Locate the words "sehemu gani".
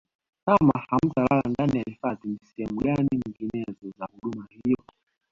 2.43-3.09